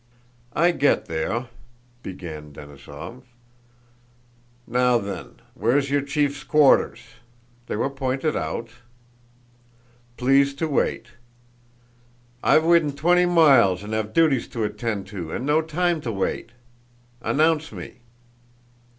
[0.55, 1.47] "I get there,"
[2.01, 3.21] began Denísov.
[4.65, 7.03] "'Now then, where's your chief's quarters?'
[7.67, 8.69] They were pointed out.
[10.17, 11.11] 'Please to wait.'
[12.41, 16.49] 'I've widden twenty miles and have duties to attend to and no time to wait.
[17.21, 17.97] Announce me.